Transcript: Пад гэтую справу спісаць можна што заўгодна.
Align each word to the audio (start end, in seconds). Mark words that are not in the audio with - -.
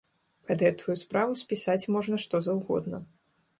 Пад 0.51 0.63
гэтую 0.67 0.95
справу 1.01 1.37
спісаць 1.43 1.89
можна 1.99 2.15
што 2.27 2.43
заўгодна. 2.49 3.05